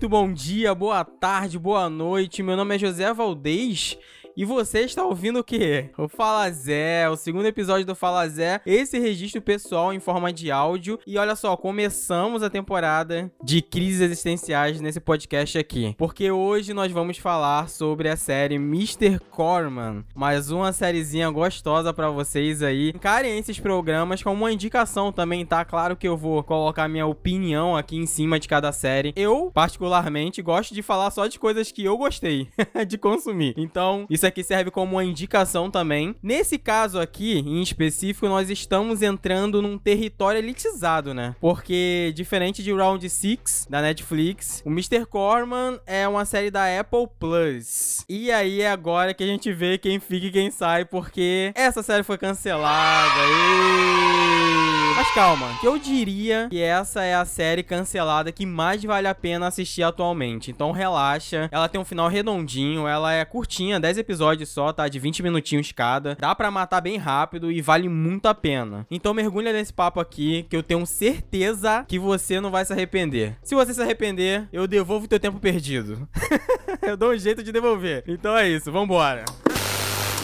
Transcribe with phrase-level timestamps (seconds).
[0.00, 2.42] muito bom dia, boa tarde, boa noite.
[2.42, 3.98] Meu nome é José Valdez
[4.40, 5.90] e você está ouvindo o quê?
[5.98, 10.50] O Fala Zé, o segundo episódio do Fala Zé, esse registro pessoal em forma de
[10.50, 10.98] áudio.
[11.06, 15.94] E olha só, começamos a temporada de crises existenciais nesse podcast aqui.
[15.98, 19.18] Porque hoje nós vamos falar sobre a série Mr.
[19.30, 20.06] Corman.
[20.14, 22.94] Mais uma sériezinha gostosa para vocês aí.
[22.94, 25.66] Encarem esses programas como uma indicação também, tá?
[25.66, 29.12] Claro que eu vou colocar minha opinião aqui em cima de cada série.
[29.14, 32.48] Eu, particularmente, gosto de falar só de coisas que eu gostei
[32.88, 33.52] de consumir.
[33.58, 36.14] Então, isso aqui serve como uma indicação também.
[36.22, 41.36] Nesse caso aqui, em específico, nós estamos entrando num território elitizado, né?
[41.40, 45.04] Porque, diferente de Round 6 da Netflix, o Mr.
[45.06, 48.04] Corman é uma série da Apple Plus.
[48.08, 51.82] E aí é agora que a gente vê quem fica e quem sai, porque essa
[51.82, 53.20] série foi cancelada.
[53.26, 54.59] E...
[55.00, 59.14] Mas calma, que eu diria que essa é a série cancelada que mais vale a
[59.14, 60.50] pena assistir atualmente.
[60.50, 64.86] Então relaxa, ela tem um final redondinho, ela é curtinha, 10 episódios só, tá?
[64.88, 66.16] De 20 minutinhos cada.
[66.16, 68.86] Dá para matar bem rápido e vale muito a pena.
[68.90, 73.38] Então mergulha nesse papo aqui que eu tenho certeza que você não vai se arrepender.
[73.42, 76.06] Se você se arrepender, eu devolvo o teu tempo perdido.
[76.86, 78.04] eu dou um jeito de devolver.
[78.06, 79.24] Então é isso, vambora.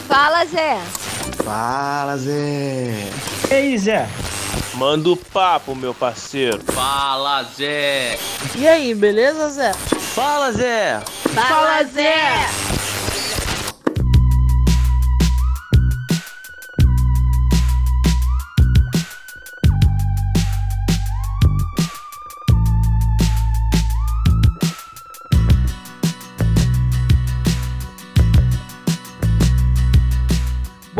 [0.07, 0.77] Fala, Zé.
[1.43, 3.09] Fala, Zé.
[3.49, 4.07] E aí, Zé?
[4.73, 6.59] Manda o papo, meu parceiro.
[6.71, 8.19] Fala, Zé.
[8.55, 9.73] E aí, beleza, Zé?
[9.73, 10.99] Fala, Zé.
[11.33, 12.47] Fala, Zé.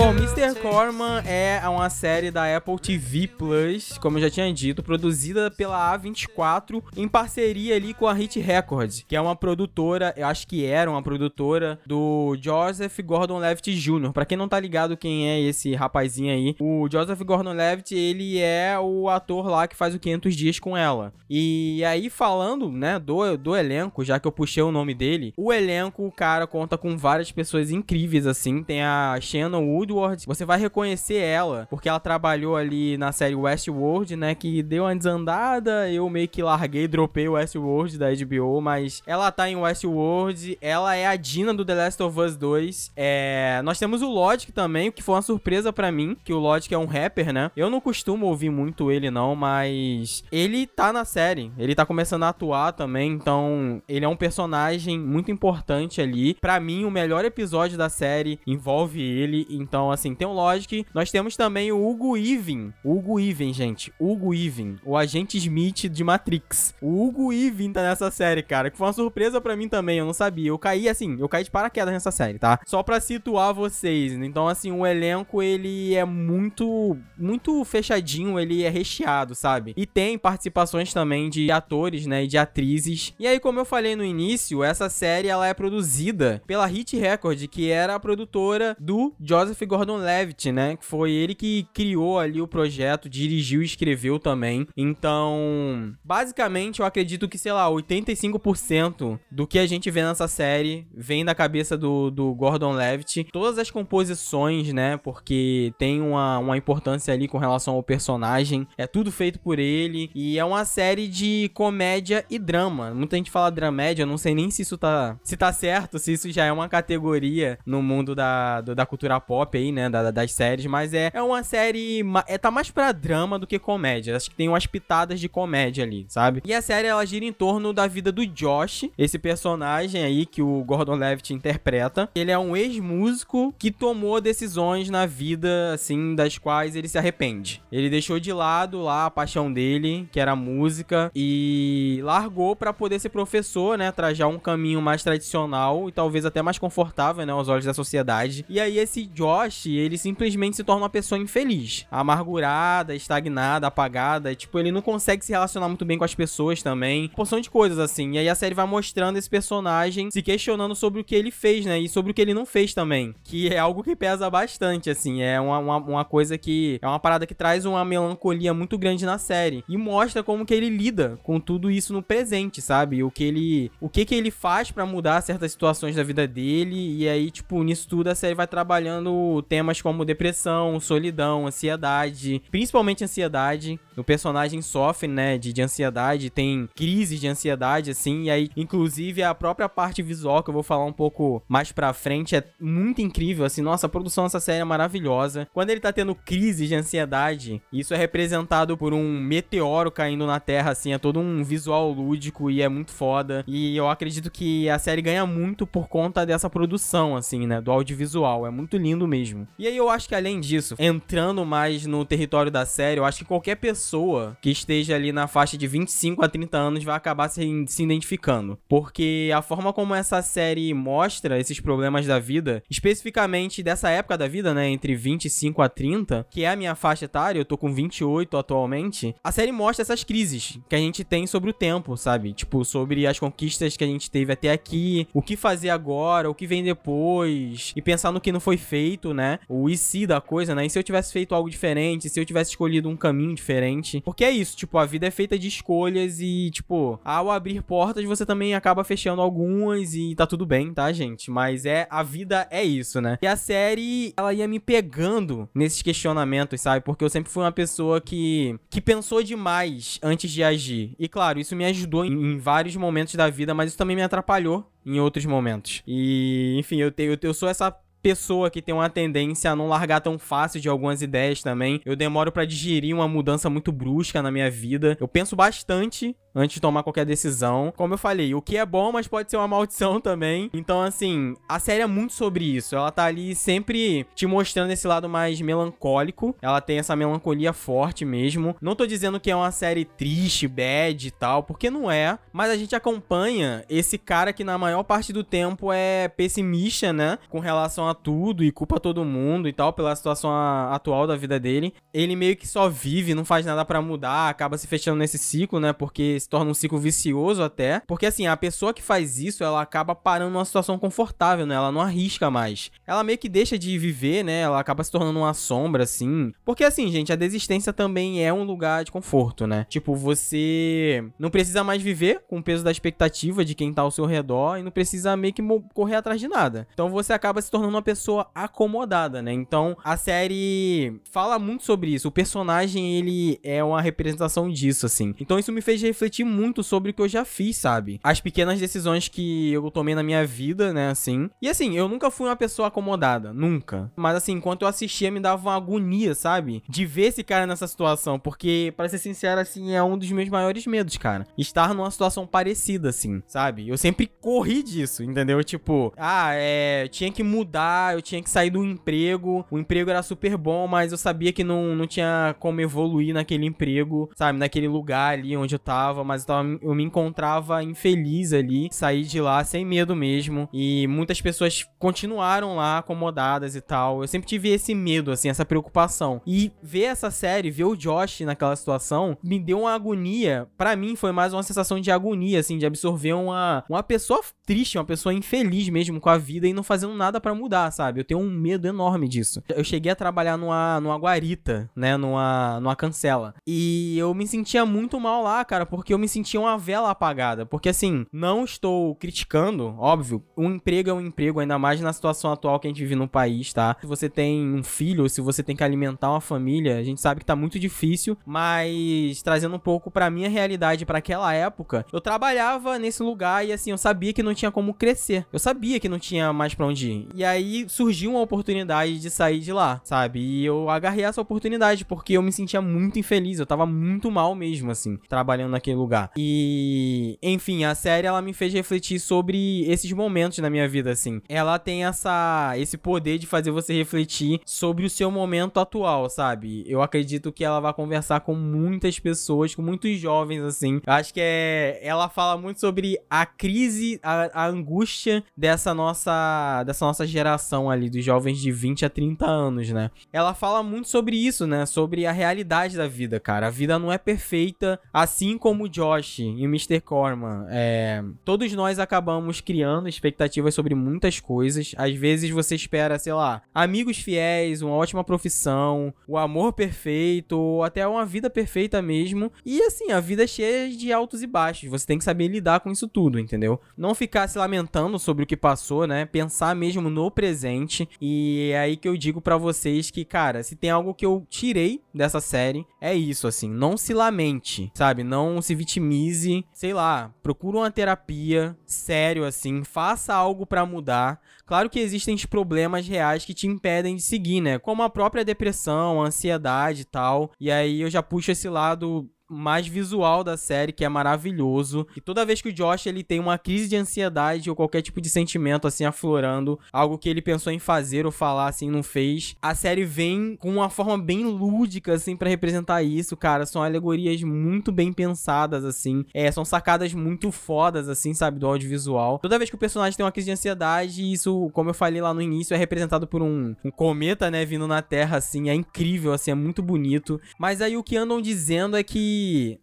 [0.07, 0.57] Bom, Mr.
[0.61, 5.97] Corman é uma série da Apple TV Plus, como eu já tinha dito, produzida pela
[5.97, 10.63] A24 em parceria ali com a Hit Records, que é uma produtora, eu acho que
[10.63, 14.13] era uma produtora do Joseph Gordon-Levitt Jr.
[14.13, 18.79] Para quem não tá ligado quem é esse rapazinho aí, o Joseph Gordon-Levitt, ele é
[18.79, 21.11] o ator lá que faz o 500 dias com ela.
[21.29, 25.51] E aí falando, né, do, do elenco, já que eu puxei o nome dele, o
[25.51, 30.45] elenco, o cara conta com várias pessoas incríveis assim, tem a Shannon Wood Woodward, você
[30.45, 35.89] vai reconhecer ela, porque ela trabalhou ali na série Westworld, né, que deu uma desandada,
[35.89, 40.95] eu meio que larguei, dropei o Westworld da HBO, mas ela tá em Westworld, ela
[40.95, 43.61] é a Dina do The Last of Us 2, é...
[43.63, 46.77] nós temos o Logic também, que foi uma surpresa para mim, que o Logic é
[46.77, 51.51] um rapper, né, eu não costumo ouvir muito ele não, mas ele tá na série,
[51.57, 56.59] ele tá começando a atuar também, então ele é um personagem muito importante ali, para
[56.59, 60.85] mim o melhor episódio da série envolve ele, então então, assim, tem o Logic.
[60.93, 62.73] Nós temos também o Hugo Even.
[62.83, 63.93] Hugo Even, gente.
[63.97, 64.75] Hugo Even.
[64.83, 66.75] O agente Smith de Matrix.
[66.81, 68.69] O Hugo Even tá nessa série, cara.
[68.69, 69.99] Que foi uma surpresa para mim também.
[69.99, 70.49] Eu não sabia.
[70.49, 72.59] Eu caí, assim, eu caí de paraquedas nessa série, tá?
[72.65, 74.11] Só pra situar vocês.
[74.11, 78.37] Então, assim, o elenco, ele é muito, muito fechadinho.
[78.37, 79.73] Ele é recheado, sabe?
[79.77, 82.25] E tem participações também de atores, né?
[82.25, 83.13] E de atrizes.
[83.17, 87.47] E aí, como eu falei no início, essa série, ela é produzida pela Hit Record,
[87.47, 90.75] que era a produtora do Joseph Gordon-Levitt, né?
[90.75, 94.67] Que foi ele que criou ali o projeto, dirigiu e escreveu também.
[94.75, 100.87] Então, basicamente, eu acredito que, sei lá, 85% do que a gente vê nessa série
[100.93, 103.25] vem da cabeça do, do Gordon-Levitt.
[103.31, 104.97] Todas as composições, né?
[104.97, 108.67] Porque tem uma, uma importância ali com relação ao personagem.
[108.77, 110.09] É tudo feito por ele.
[110.15, 112.93] E é uma série de comédia e drama.
[112.93, 116.13] Muita gente fala dramédia, eu não sei nem se isso tá, se tá certo, se
[116.13, 120.11] isso já é uma categoria no mundo da, do, da cultura pop aí, né, da,
[120.11, 124.15] das séries, mas é, é uma série, é, tá mais pra drama do que comédia,
[124.15, 126.41] acho que tem umas pitadas de comédia ali, sabe?
[126.45, 130.41] E a série, ela gira em torno da vida do Josh, esse personagem aí que
[130.41, 136.37] o Gordon Levitt interpreta, ele é um ex-músico que tomou decisões na vida, assim, das
[136.37, 137.61] quais ele se arrepende.
[137.71, 142.99] Ele deixou de lado lá a paixão dele, que era música, e largou para poder
[142.99, 147.47] ser professor, né, trajar um caminho mais tradicional e talvez até mais confortável, né, aos
[147.47, 148.45] olhos da sociedade.
[148.47, 154.35] E aí esse Josh Ele simplesmente se torna uma pessoa infeliz, amargurada, estagnada, apagada.
[154.35, 157.09] Tipo, ele não consegue se relacionar muito bem com as pessoas também.
[157.09, 158.13] Porção de coisas assim.
[158.13, 161.65] E aí a série vai mostrando esse personagem se questionando sobre o que ele fez,
[161.65, 161.79] né?
[161.79, 163.15] E sobre o que ele não fez também.
[163.23, 165.21] Que é algo que pesa bastante, assim.
[165.21, 166.79] É uma, uma, uma coisa que.
[166.81, 169.63] É uma parada que traz uma melancolia muito grande na série.
[169.67, 173.03] E mostra como que ele lida com tudo isso no presente, sabe?
[173.03, 173.71] O que ele.
[173.79, 176.97] O que que ele faz para mudar certas situações da vida dele.
[176.97, 183.03] E aí, tipo, nisso tudo a série vai trabalhando temas como depressão, solidão, ansiedade, principalmente
[183.03, 183.79] ansiedade.
[183.95, 189.23] O personagem sofre, né, de, de ansiedade, tem crises de ansiedade, assim, e aí, inclusive,
[189.23, 193.01] a própria parte visual, que eu vou falar um pouco mais pra frente, é muito
[193.01, 195.47] incrível, assim, nossa, a produção dessa série é maravilhosa.
[195.53, 200.39] Quando ele tá tendo crises de ansiedade, isso é representado por um meteoro caindo na
[200.39, 203.43] Terra, assim, é todo um visual lúdico e é muito foda.
[203.47, 207.71] E eu acredito que a série ganha muito por conta dessa produção, assim, né, do
[207.71, 209.26] audiovisual, é muito lindo mesmo.
[209.57, 213.19] E aí eu acho que além disso, entrando mais no território da série, eu acho
[213.19, 217.29] que qualquer pessoa que esteja ali na faixa de 25 a 30 anos vai acabar
[217.29, 218.57] se, se identificando.
[218.67, 224.27] Porque a forma como essa série mostra esses problemas da vida, especificamente dessa época da
[224.27, 227.73] vida, né, entre 25 a 30, que é a minha faixa etária, eu tô com
[227.73, 232.33] 28 atualmente, a série mostra essas crises que a gente tem sobre o tempo, sabe?
[232.33, 236.35] Tipo, sobre as conquistas que a gente teve até aqui, o que fazer agora, o
[236.35, 239.39] que vem depois, e pensar no que não foi feito, né?
[239.49, 240.65] O e se da coisa, né?
[240.65, 244.23] E se eu tivesse feito algo diferente, se eu tivesse escolhido um caminho diferente, porque
[244.23, 248.25] é isso, tipo, a vida é feita de escolhas e, tipo, ao abrir portas você
[248.25, 251.31] também acaba fechando algumas e tá tudo bem, tá, gente?
[251.31, 253.17] Mas é, a vida é isso, né?
[253.21, 256.85] E a série, ela ia me pegando nesses questionamentos, sabe?
[256.85, 260.95] Porque eu sempre fui uma pessoa que, que pensou demais antes de agir.
[260.99, 264.03] E claro, isso me ajudou em, em vários momentos da vida, mas isso também me
[264.03, 265.83] atrapalhou em outros momentos.
[265.85, 270.01] E, enfim, eu, tenho, eu sou essa pessoa que tem uma tendência a não largar
[270.01, 271.81] tão fácil de algumas ideias também.
[271.85, 274.97] Eu demoro para digerir uma mudança muito brusca na minha vida.
[274.99, 277.73] Eu penso bastante antes de tomar qualquer decisão.
[277.75, 280.49] Como eu falei, o que é bom, mas pode ser uma maldição também.
[280.53, 282.75] Então, assim, a série é muito sobre isso.
[282.75, 286.35] Ela tá ali sempre te mostrando esse lado mais melancólico.
[286.41, 288.55] Ela tem essa melancolia forte mesmo.
[288.61, 292.19] Não tô dizendo que é uma série triste, bad e tal, porque não é.
[292.31, 297.17] Mas a gente acompanha esse cara que na maior parte do tempo é pessimista, né?
[297.29, 300.29] Com relação a tudo e culpa todo mundo e tal, pela situação
[300.71, 301.73] atual da vida dele.
[301.93, 305.59] Ele meio que só vive, não faz nada para mudar, acaba se fechando nesse ciclo,
[305.59, 305.73] né?
[305.73, 307.81] Porque se torna um ciclo vicioso até.
[307.87, 311.55] Porque assim, a pessoa que faz isso, ela acaba parando numa situação confortável, né?
[311.55, 312.69] Ela não arrisca mais.
[312.85, 314.41] Ela meio que deixa de viver, né?
[314.41, 316.33] Ela acaba se tornando uma sombra, assim.
[316.43, 319.65] Porque assim, gente, a desistência também é um lugar de conforto, né?
[319.69, 323.91] Tipo, você não precisa mais viver com o peso da expectativa de quem tá ao
[323.91, 326.67] seu redor e não precisa meio que correr atrás de nada.
[326.73, 329.31] Então você acaba se tornando uma pessoa acomodada, né?
[329.31, 332.09] Então a série fala muito sobre isso.
[332.09, 335.15] O personagem, ele é uma representação disso, assim.
[335.19, 337.99] Então isso me fez refletir refletir muito sobre o que eu já fiz, sabe?
[338.03, 341.29] As pequenas decisões que eu tomei na minha vida, né, assim.
[341.41, 343.91] E assim, eu nunca fui uma pessoa acomodada, nunca.
[343.95, 346.63] Mas assim, enquanto eu assistia, me dava uma agonia, sabe?
[346.67, 350.29] De ver esse cara nessa situação, porque, para ser sincero, assim, é um dos meus
[350.29, 351.27] maiores medos, cara.
[351.37, 353.67] Estar numa situação parecida, assim, sabe?
[353.67, 355.43] Eu sempre corri disso, entendeu?
[355.43, 356.87] Tipo, ah, é.
[356.87, 359.45] Tinha que mudar, eu tinha que sair do emprego.
[359.51, 363.45] O emprego era super bom, mas eu sabia que não, não tinha como evoluir naquele
[363.45, 364.39] emprego, sabe?
[364.39, 369.03] Naquele lugar ali onde eu tava mas eu, tava, eu me encontrava infeliz ali, saí
[369.03, 370.49] de lá sem medo mesmo.
[370.53, 374.01] E muitas pessoas continuaram lá acomodadas e tal.
[374.01, 376.21] Eu sempre tive esse medo, assim, essa preocupação.
[376.25, 380.47] E ver essa série, ver o Josh naquela situação, me deu uma agonia.
[380.57, 384.77] para mim foi mais uma sensação de agonia, assim, de absorver uma, uma pessoa triste,
[384.77, 387.99] uma pessoa infeliz mesmo com a vida e não fazendo nada para mudar, sabe?
[387.99, 389.43] Eu tenho um medo enorme disso.
[389.49, 391.97] Eu cheguei a trabalhar numa, numa guarita, né?
[391.97, 393.33] Numa, numa cancela.
[393.45, 397.45] E eu me sentia muito mal lá, cara, porque eu me sentia uma vela apagada.
[397.45, 402.31] Porque assim, não estou criticando, óbvio, um emprego é um emprego, ainda mais na situação
[402.31, 403.75] atual que a gente vive no país, tá?
[403.79, 407.19] Se você tem um filho, se você tem que alimentar uma família, a gente sabe
[407.19, 412.01] que tá muito difícil, mas trazendo um pouco pra minha realidade, para aquela época, eu
[412.01, 415.25] trabalhava nesse lugar e assim, eu sabia que não tinha como crescer.
[415.31, 417.07] Eu sabia que não tinha mais pra onde ir.
[417.13, 420.19] E aí surgiu uma oportunidade de sair de lá, sabe?
[420.19, 424.35] E eu agarrei essa oportunidade porque eu me sentia muito infeliz, eu tava muito mal
[424.35, 426.11] mesmo, assim, trabalhando naquele lugar.
[426.17, 431.21] E, enfim, a série ela me fez refletir sobre esses momentos na minha vida, assim.
[431.29, 436.63] Ela tem essa esse poder de fazer você refletir sobre o seu momento atual, sabe?
[436.67, 440.81] Eu acredito que ela vai conversar com muitas pessoas, com muitos jovens, assim.
[440.85, 441.79] Eu acho que é.
[441.81, 447.89] Ela fala muito sobre a crise, a, a angústia dessa nossa, dessa nossa geração ali,
[447.89, 449.91] dos jovens de 20 a 30 anos, né?
[450.11, 451.65] Ela fala muito sobre isso, né?
[451.65, 453.47] Sobre a realidade da vida, cara.
[453.47, 456.81] A vida não é perfeita, assim como Josh e o Mr.
[456.81, 461.73] Corman, é, todos nós acabamos criando expectativas sobre muitas coisas.
[461.77, 467.63] Às vezes você espera, sei lá, amigos fiéis, uma ótima profissão, o amor perfeito, ou
[467.63, 469.31] até uma vida perfeita mesmo.
[469.45, 471.69] E assim, a vida é cheia de altos e baixos.
[471.69, 473.59] Você tem que saber lidar com isso tudo, entendeu?
[473.77, 476.05] Não ficar se lamentando sobre o que passou, né?
[476.05, 477.87] Pensar mesmo no presente.
[478.01, 481.25] E é aí que eu digo para vocês que, cara, se tem algo que eu
[481.29, 483.49] tirei dessa série, é isso, assim.
[483.49, 485.03] Não se lamente, sabe?
[485.03, 486.45] Não se vitimize.
[486.53, 489.63] Sei lá, procura uma terapia, sério, assim.
[489.63, 491.19] Faça algo para mudar.
[491.45, 494.59] Claro que existem problemas reais que te impedem de seguir, né?
[494.59, 497.31] Como a própria depressão, a ansiedade e tal.
[497.39, 501.87] E aí eu já puxo esse lado mais visual da série, que é maravilhoso.
[501.95, 505.01] E toda vez que o Josh ele tem uma crise de ansiedade ou qualquer tipo
[505.01, 509.35] de sentimento assim aflorando, algo que ele pensou em fazer ou falar assim não fez,
[509.41, 513.45] a série vem com uma forma bem lúdica assim para representar isso, cara.
[513.45, 516.05] São alegorias muito bem pensadas assim.
[516.13, 519.19] É, são sacadas muito fodas assim, sabe, do audiovisual.
[519.19, 522.13] Toda vez que o personagem tem uma crise de ansiedade, isso, como eu falei lá
[522.13, 526.13] no início, é representado por um, um cometa, né, vindo na Terra assim, é incrível
[526.13, 527.19] assim, é muito bonito.
[527.37, 529.16] Mas aí o que andam dizendo é que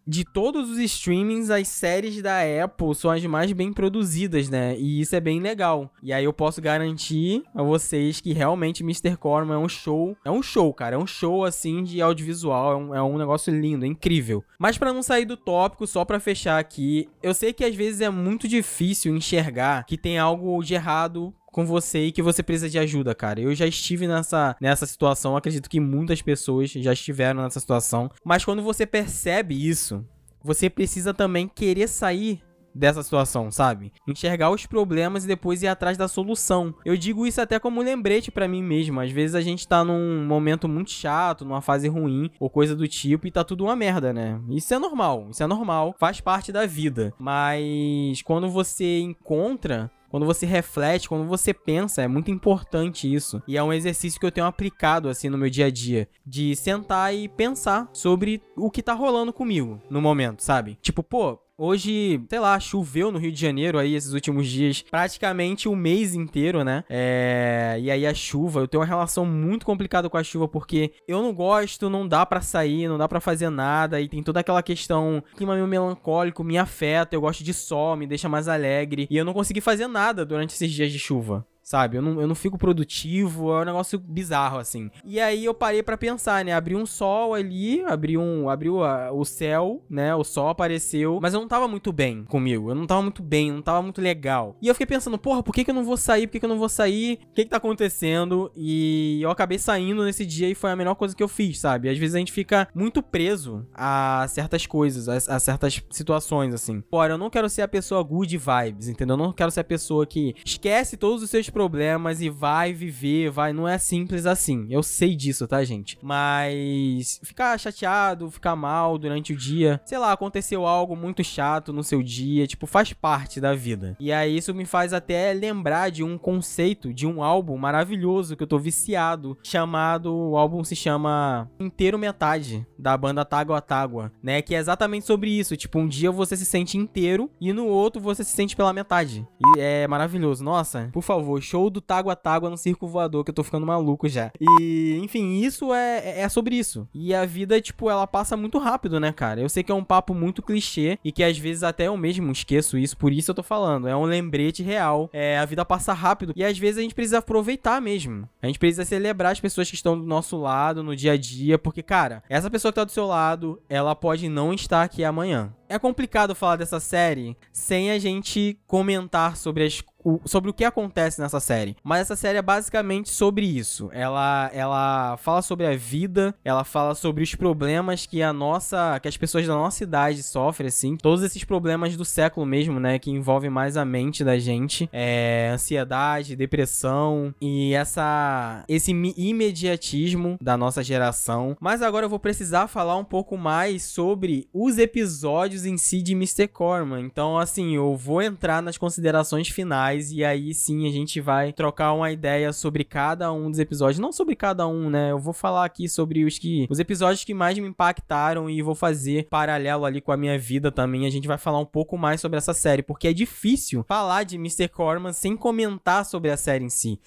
[0.07, 4.75] de todos os streamings, as séries da Apple são as mais bem produzidas, né?
[4.77, 5.91] E isso é bem legal.
[6.01, 9.17] E aí eu posso garantir a vocês que realmente Mr.
[9.17, 10.15] Corman é um show.
[10.23, 10.95] É um show, cara.
[10.95, 12.71] É um show assim de audiovisual.
[12.71, 14.43] É um, é um negócio lindo, é incrível.
[14.59, 18.01] Mas para não sair do tópico, só para fechar aqui, eu sei que às vezes
[18.01, 22.69] é muito difícil enxergar que tem algo de errado com você e que você precisa
[22.69, 23.39] de ajuda, cara.
[23.39, 28.11] Eu já estive nessa, nessa situação, acredito que muitas pessoas já estiveram nessa situação.
[28.25, 30.05] Mas quando você percebe isso,
[30.43, 32.41] você precisa também querer sair
[32.75, 33.93] dessa situação, sabe?
[34.05, 36.75] Enxergar os problemas e depois ir atrás da solução.
[36.83, 38.99] Eu digo isso até como lembrete para mim mesmo.
[38.99, 42.85] Às vezes a gente tá num momento muito chato, numa fase ruim ou coisa do
[42.85, 44.41] tipo e tá tudo uma merda, né?
[44.49, 47.13] Isso é normal, isso é normal, faz parte da vida.
[47.17, 53.43] Mas quando você encontra quando você reflete, quando você pensa, é muito importante isso.
[53.45, 56.55] E é um exercício que eu tenho aplicado assim no meu dia a dia, de
[56.55, 60.77] sentar e pensar sobre o que tá rolando comigo no momento, sabe?
[60.81, 65.69] Tipo, pô, Hoje, sei lá, choveu no Rio de Janeiro aí esses últimos dias, praticamente
[65.69, 66.83] o mês inteiro, né?
[66.89, 67.77] É...
[67.79, 71.21] E aí a chuva, eu tenho uma relação muito complicada com a chuva porque eu
[71.21, 74.61] não gosto, não dá para sair, não dá para fazer nada e tem toda aquela
[74.61, 79.15] questão, clima meio melancólico, me afeta, eu gosto de sol, me deixa mais alegre e
[79.15, 81.97] eu não consegui fazer nada durante esses dias de chuva sabe?
[81.97, 84.91] Eu não, eu não fico produtivo, é um negócio bizarro, assim.
[85.03, 86.53] E aí eu parei para pensar, né?
[86.53, 88.47] Abri um sol ali, abri um.
[88.47, 88.77] Abriu
[89.11, 90.15] o céu, né?
[90.15, 92.69] O sol apareceu, mas eu não tava muito bem comigo.
[92.69, 94.55] Eu não tava muito bem, não tava muito legal.
[94.61, 96.27] E eu fiquei pensando, porra, por que, que eu não vou sair?
[96.27, 97.19] Por que, que eu não vou sair?
[97.31, 98.51] O que, que tá acontecendo?
[98.55, 101.89] E eu acabei saindo nesse dia e foi a melhor coisa que eu fiz, sabe?
[101.89, 106.81] Às vezes a gente fica muito preso a certas coisas, a, a certas situações, assim.
[106.81, 109.15] Porra, eu não quero ser a pessoa good vibes, entendeu?
[109.15, 113.29] Eu não quero ser a pessoa que esquece todos os seus problemas e vai viver,
[113.29, 113.53] vai.
[113.53, 114.67] Não é simples assim.
[114.69, 115.97] Eu sei disso, tá, gente?
[116.01, 121.81] Mas ficar chateado, ficar mal durante o dia, sei lá, aconteceu algo muito chato no
[121.81, 123.95] seu dia, tipo, faz parte da vida.
[124.01, 128.43] E aí isso me faz até lembrar de um conceito de um álbum maravilhoso que
[128.43, 134.41] eu tô viciado, chamado, o álbum se chama Inteiro Metade, da banda Tágua Tágua, né?
[134.41, 138.01] Que é exatamente sobre isso, tipo, um dia você se sente inteiro e no outro
[138.01, 139.25] você se sente pela metade.
[139.55, 140.43] E é maravilhoso.
[140.43, 144.09] Nossa, por favor, show do Tágua Tágua no Circo Voador, que eu tô ficando maluco
[144.09, 144.31] já.
[144.59, 146.87] E, enfim, isso é, é sobre isso.
[146.93, 149.41] E a vida, tipo, ela passa muito rápido, né, cara?
[149.41, 152.31] Eu sei que é um papo muito clichê e que às vezes até eu mesmo
[152.31, 153.87] esqueço isso, por isso eu tô falando.
[153.87, 155.09] É um lembrete real.
[155.13, 158.27] É, a vida passa rápido e às vezes a gente precisa aproveitar mesmo.
[158.41, 161.57] A gente precisa celebrar as pessoas que estão do nosso lado no dia a dia,
[161.57, 165.53] porque, cara, essa pessoa que tá do seu lado, ela pode não estar aqui amanhã.
[165.67, 170.63] É complicado falar dessa série sem a gente comentar sobre as o, sobre o que
[170.63, 171.75] acontece nessa série.
[171.83, 173.89] Mas essa série é basicamente sobre isso.
[173.91, 179.07] Ela, ela fala sobre a vida, ela fala sobre os problemas que a nossa, que
[179.07, 180.95] as pessoas da nossa idade sofrem, assim.
[180.95, 185.49] Todos esses problemas do século mesmo, né, que envolvem mais a mente da gente, é,
[185.51, 191.57] ansiedade, depressão e essa esse imediatismo da nossa geração.
[191.59, 196.13] Mas agora eu vou precisar falar um pouco mais sobre os episódios em si de
[196.13, 196.47] Mr.
[196.47, 197.01] Corman.
[197.01, 201.93] Então, assim, eu vou entrar nas considerações finais e aí sim a gente vai trocar
[201.93, 205.11] uma ideia sobre cada um dos episódios, não sobre cada um, né?
[205.11, 208.75] Eu vou falar aqui sobre os que os episódios que mais me impactaram e vou
[208.75, 211.05] fazer paralelo ali com a minha vida também.
[211.05, 214.35] A gente vai falar um pouco mais sobre essa série, porque é difícil falar de
[214.35, 214.67] Mr.
[214.67, 216.99] Corman sem comentar sobre a série em si.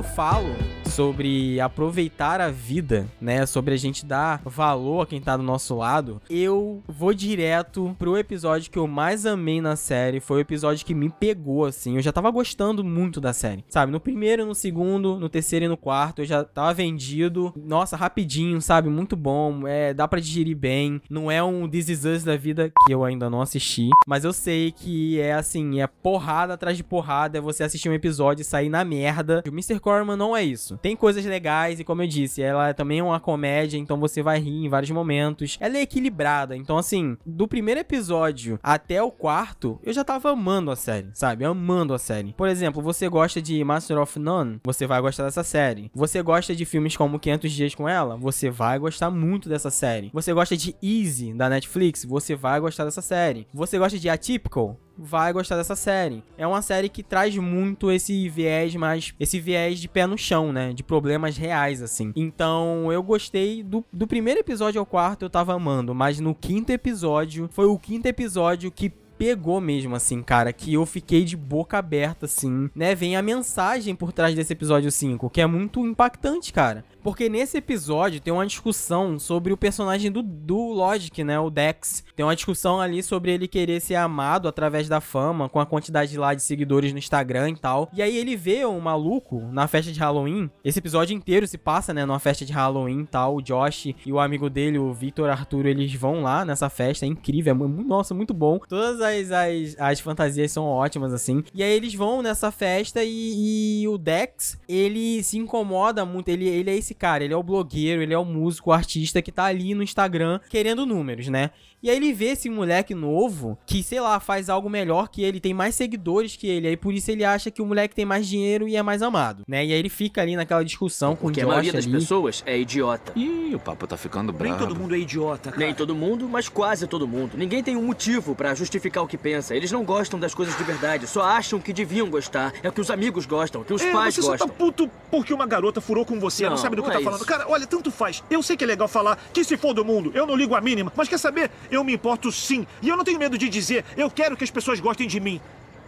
[0.00, 0.56] Eu falo
[0.90, 5.76] sobre aproveitar a vida, né, sobre a gente dar valor a quem tá do nosso
[5.76, 10.84] lado, eu vou direto pro episódio que eu mais amei na série, foi o episódio
[10.84, 11.96] que me pegou assim.
[11.96, 13.64] Eu já tava gostando muito da série.
[13.68, 17.52] Sabe, no primeiro, no segundo, no terceiro e no quarto, eu já tava vendido.
[17.56, 18.88] Nossa, rapidinho, sabe?
[18.88, 19.66] Muito bom.
[19.66, 21.00] É, dá para digerir bem.
[21.08, 24.32] Não é um This Is Us da vida que eu ainda não assisti, mas eu
[24.32, 28.44] sei que é assim, é porrada atrás de porrada, é você assistir um episódio e
[28.44, 29.42] sair na merda.
[29.46, 29.78] O Mr.
[29.78, 30.79] Corman não é isso.
[30.82, 34.38] Tem coisas legais e como eu disse, ela também é uma comédia, então você vai
[34.38, 35.56] rir em vários momentos.
[35.60, 40.70] Ela é equilibrada, então assim, do primeiro episódio até o quarto, eu já tava amando
[40.70, 41.44] a série, sabe?
[41.44, 42.32] Amando a série.
[42.32, 45.90] Por exemplo, você gosta de Master of None, você vai gostar dessa série.
[45.94, 50.10] Você gosta de filmes como 500 Dias com Ela, você vai gostar muito dessa série.
[50.12, 53.46] Você gosta de Easy, da Netflix, você vai gostar dessa série.
[53.52, 56.22] Você gosta de Atypical, vai gostar dessa série.
[56.36, 59.14] É uma série que traz muito esse viés mais.
[59.18, 60.72] Esse viés de pé no chão, né?
[60.72, 62.12] De problemas reais, assim.
[62.14, 65.94] Então, eu gostei do, do primeiro episódio ao quarto, eu tava amando.
[65.94, 70.86] Mas no quinto episódio, foi o quinto episódio que pegou mesmo, assim, cara, que eu
[70.86, 72.94] fiquei de boca aberta, assim, né?
[72.94, 76.86] Vem a mensagem por trás desse episódio 5, que é muito impactante, cara.
[77.02, 81.38] Porque nesse episódio tem uma discussão sobre o personagem do, do Logic, né?
[81.38, 82.04] O Dex.
[82.14, 86.16] Tem uma discussão ali sobre ele querer ser amado através da fama, com a quantidade
[86.18, 87.88] lá de seguidores no Instagram e tal.
[87.92, 90.50] E aí ele vê um maluco na festa de Halloween.
[90.64, 92.04] Esse episódio inteiro se passa, né?
[92.04, 93.36] Numa festa de Halloween e tal.
[93.36, 97.04] O Josh e o amigo dele, o Victor Arturo, eles vão lá nessa festa.
[97.04, 97.50] É incrível.
[97.50, 98.58] É, muito, nossa, muito bom.
[98.68, 101.42] Todas as, as, as fantasias são ótimas, assim.
[101.54, 106.28] E aí eles vão nessa festa e, e o Dex, ele se incomoda muito.
[106.28, 108.72] Ele, ele é esse esse cara, ele é o blogueiro, ele é o músico, o
[108.72, 111.50] artista que tá ali no Instagram querendo números, né?
[111.82, 115.40] E aí ele vê esse moleque novo que, sei lá, faz algo melhor que ele,
[115.40, 116.68] tem mais seguidores que ele.
[116.68, 119.42] Aí por isso ele acha que o moleque tem mais dinheiro e é mais amado,
[119.48, 119.64] né?
[119.64, 121.94] E aí ele fica ali naquela discussão com Porque o a Josh maioria das ali.
[121.94, 123.12] pessoas é idiota.
[123.16, 124.58] Ih, o papo tá ficando bravo.
[124.58, 125.64] Nem todo mundo é idiota, cara.
[125.64, 127.36] Nem todo mundo, mas quase todo mundo.
[127.36, 129.54] Ninguém tem um motivo pra justificar o que pensa.
[129.56, 132.52] Eles não gostam das coisas de verdade, só acham que deviam gostar.
[132.62, 134.48] É o que os amigos gostam, o que os É, pais você só gostam.
[134.48, 137.00] tá puto porque uma garota furou com você, não, Não, sabe do que não tá
[137.00, 137.20] é falando.
[137.20, 137.26] isso.
[137.28, 138.22] Cara, olha, tanto faz.
[138.30, 140.60] Eu sei que é legal falar que se for do mundo, eu não ligo a
[140.60, 140.92] mínima.
[140.94, 141.50] Mas quer saber?
[141.70, 142.66] Eu me importo sim.
[142.82, 145.40] E eu não tenho medo de dizer, eu quero que as pessoas gostem de mim.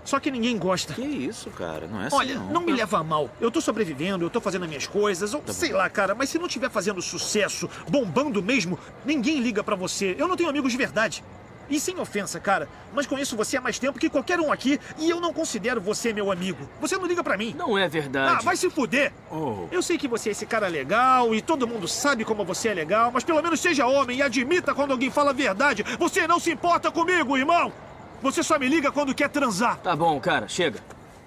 [0.04, 0.94] Só que ninguém gosta.
[0.94, 1.86] Que isso, cara?
[1.86, 2.52] Não é assim, Olha, não.
[2.54, 3.30] não me leva a mal.
[3.40, 6.28] Eu tô sobrevivendo, eu tô fazendo as minhas coisas, ou Tá sei lá, cara, mas
[6.28, 10.16] se não estiver fazendo sucesso, bombando mesmo, ninguém liga pra você.
[10.18, 11.22] Eu não tenho amigos de verdade.
[11.70, 15.08] E sem ofensa, cara, mas conheço você há mais tempo que qualquer um aqui e
[15.08, 16.68] eu não considero você meu amigo.
[16.80, 17.54] Você não liga pra mim.
[17.56, 18.36] Não é verdade.
[18.38, 19.12] Ah, vai se fuder!
[19.30, 22.68] Oh, Eu sei que você é esse cara legal e todo mundo sabe como você
[22.68, 25.82] é legal, mas pelo menos seja homem e admita quando alguém fala a verdade.
[25.98, 27.72] Você não se importa comigo, irmão!
[28.22, 29.78] Você só me liga quando quer transar.
[29.78, 30.78] Tá bom, cara, chega.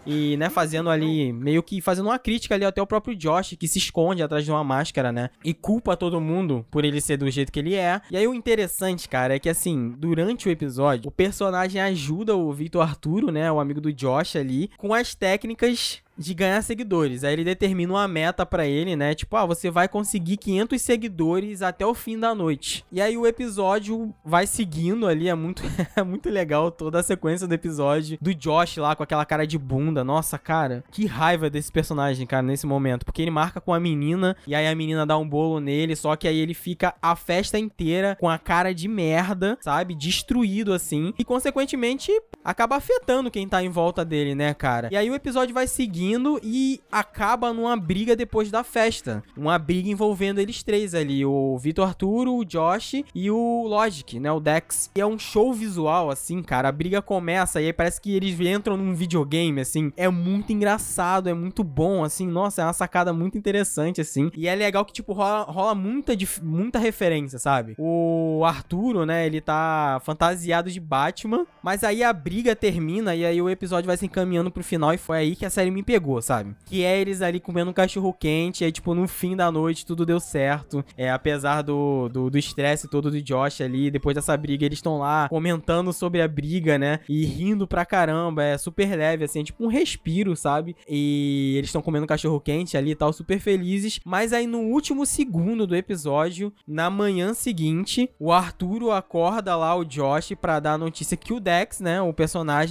[0.05, 3.67] E, né, fazendo ali, meio que fazendo uma crítica ali até o próprio Josh, que
[3.67, 5.29] se esconde atrás de uma máscara, né?
[5.43, 8.01] E culpa todo mundo por ele ser do jeito que ele é.
[8.11, 12.51] E aí o interessante, cara, é que assim, durante o episódio, o personagem ajuda o
[12.53, 17.23] Victor Arturo, né, o amigo do Josh ali, com as técnicas de ganhar seguidores.
[17.23, 19.13] Aí ele determina uma meta pra ele, né?
[19.13, 22.85] Tipo, ah, você vai conseguir 500 seguidores até o fim da noite.
[22.91, 25.63] E aí o episódio vai seguindo ali, é muito
[25.95, 29.57] é muito legal toda a sequência do episódio do Josh lá com aquela cara de
[29.57, 30.03] bunda.
[30.03, 34.35] Nossa, cara, que raiva desse personagem, cara, nesse momento, porque ele marca com a menina
[34.47, 37.57] e aí a menina dá um bolo nele, só que aí ele fica a festa
[37.57, 39.95] inteira com a cara de merda, sabe?
[39.95, 42.11] Destruído assim, e consequentemente
[42.45, 44.89] acaba afetando quem tá em volta dele, né, cara?
[44.91, 49.23] E aí o episódio vai seguindo e acaba numa briga depois da festa.
[49.35, 54.31] Uma briga envolvendo eles três ali: o Vitor Arturo, o Josh e o Logic, né?
[54.31, 54.91] O Dex.
[54.95, 56.69] E é um show visual, assim, cara.
[56.69, 59.91] A briga começa e aí parece que eles entram num videogame, assim.
[59.97, 62.27] É muito engraçado, é muito bom, assim.
[62.27, 64.29] Nossa, é uma sacada muito interessante, assim.
[64.35, 67.75] E é legal que, tipo, rola, rola muita, muita referência, sabe?
[67.79, 69.25] O Arturo, né?
[69.25, 71.47] Ele tá fantasiado de Batman.
[71.63, 74.93] Mas aí a briga termina e aí o episódio vai se encaminhando pro final.
[74.93, 76.55] E foi aí que a série me pegou, sabe?
[76.65, 78.63] Que é eles ali comendo um cachorro quente.
[78.63, 80.83] E aí, tipo, no fim da noite tudo deu certo.
[80.97, 83.89] É, apesar do do do estresse todo do Josh ali.
[83.89, 86.99] Depois dessa briga, eles estão lá comentando sobre a briga, né?
[87.07, 88.43] E rindo pra caramba.
[88.43, 90.75] É super leve, assim, é tipo um respiro, sabe?
[90.87, 93.99] E eles estão comendo cachorro quente ali e tal, super felizes.
[94.03, 99.85] Mas aí no último segundo do episódio, na manhã seguinte, o Arturo acorda lá o
[99.85, 102.01] Josh pra dar a notícia que o Dex, né?
[102.01, 102.13] O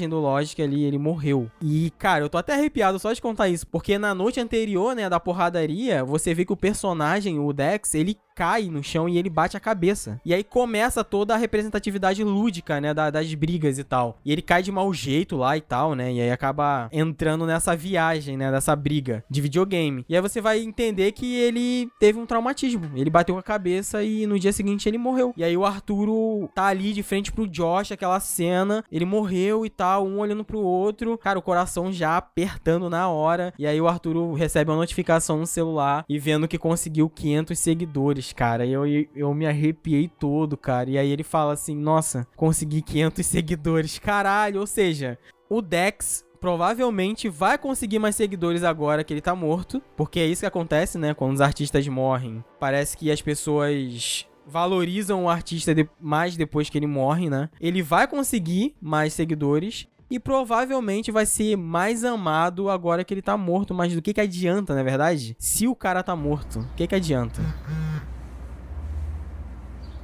[0.08, 1.50] do Logic ali, ele morreu.
[1.60, 5.08] E, cara, eu tô até arrepiado só de contar isso, porque na noite anterior, né,
[5.08, 9.30] da porradaria, você vê que o personagem, o Dex, ele cai no chão e ele
[9.30, 10.20] bate a cabeça.
[10.24, 14.18] E aí começa toda a representatividade lúdica, né, da, das brigas e tal.
[14.24, 17.76] E ele cai de mau jeito lá e tal, né, e aí acaba entrando nessa
[17.76, 20.04] viagem, né, dessa briga de videogame.
[20.08, 22.90] E aí você vai entender que ele teve um traumatismo.
[22.94, 25.32] Ele bateu com a cabeça e no dia seguinte ele morreu.
[25.36, 29.70] E aí o Arturo tá ali de frente pro Josh, aquela cena, ele morreu e
[29.70, 31.18] tal, um olhando pro outro.
[31.18, 33.52] Cara, o coração já apertando na hora.
[33.58, 38.32] E aí o Arturo recebe uma notificação no celular e vendo que conseguiu 500 seguidores,
[38.32, 38.64] cara.
[38.64, 40.90] E eu, eu me arrepiei todo, cara.
[40.90, 44.60] E aí ele fala assim: Nossa, consegui 500 seguidores, caralho.
[44.60, 50.20] Ou seja, o Dex provavelmente vai conseguir mais seguidores agora que ele tá morto, porque
[50.20, 51.14] é isso que acontece, né?
[51.14, 56.78] Quando os artistas morrem, parece que as pessoas valorizam o artista de mais depois que
[56.78, 57.48] ele morre, né?
[57.60, 63.36] Ele vai conseguir mais seguidores e provavelmente vai ser mais amado agora que ele tá
[63.36, 65.34] morto, mas do que que adianta, na é verdade?
[65.38, 67.40] Se o cara tá morto, o que que adianta?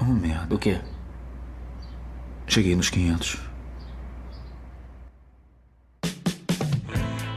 [0.01, 0.55] Oh, merda.
[0.55, 0.81] O quê?
[2.47, 3.50] Cheguei nos 500.